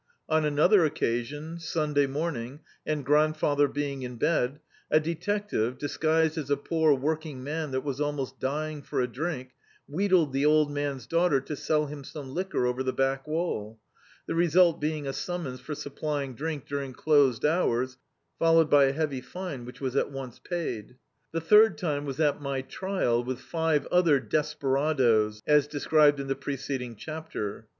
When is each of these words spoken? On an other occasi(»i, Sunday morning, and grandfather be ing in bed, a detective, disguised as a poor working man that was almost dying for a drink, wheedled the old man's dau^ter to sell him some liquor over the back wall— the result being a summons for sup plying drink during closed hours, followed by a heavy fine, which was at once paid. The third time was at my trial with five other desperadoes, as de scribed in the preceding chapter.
On 0.27 0.45
an 0.45 0.57
other 0.57 0.79
occasi(»i, 0.89 1.59
Sunday 1.59 2.07
morning, 2.07 2.61
and 2.87 3.05
grandfather 3.05 3.67
be 3.67 3.91
ing 3.91 4.01
in 4.01 4.15
bed, 4.15 4.59
a 4.89 4.99
detective, 4.99 5.77
disguised 5.77 6.39
as 6.39 6.49
a 6.49 6.57
poor 6.57 6.91
working 6.95 7.43
man 7.43 7.69
that 7.69 7.83
was 7.83 8.01
almost 8.01 8.39
dying 8.39 8.81
for 8.81 8.99
a 8.99 9.05
drink, 9.07 9.51
wheedled 9.87 10.33
the 10.33 10.43
old 10.43 10.71
man's 10.71 11.05
dau^ter 11.05 11.45
to 11.45 11.55
sell 11.55 11.85
him 11.85 12.03
some 12.03 12.33
liquor 12.33 12.65
over 12.65 12.81
the 12.81 12.91
back 12.91 13.27
wall— 13.27 13.79
the 14.27 14.33
result 14.33 14.81
being 14.81 15.05
a 15.05 15.13
summons 15.13 15.59
for 15.61 15.75
sup 15.75 15.97
plying 15.97 16.33
drink 16.33 16.65
during 16.65 16.93
closed 16.93 17.45
hours, 17.45 17.99
followed 18.39 18.71
by 18.71 18.85
a 18.85 18.93
heavy 18.93 19.21
fine, 19.21 19.65
which 19.65 19.81
was 19.81 19.95
at 19.95 20.09
once 20.11 20.39
paid. 20.39 20.95
The 21.31 21.41
third 21.41 21.77
time 21.77 22.05
was 22.05 22.19
at 22.19 22.41
my 22.41 22.63
trial 22.63 23.23
with 23.23 23.39
five 23.39 23.85
other 23.91 24.19
desperadoes, 24.19 25.43
as 25.45 25.67
de 25.67 25.79
scribed 25.79 26.19
in 26.19 26.25
the 26.25 26.33
preceding 26.33 26.95
chapter. 26.95 27.67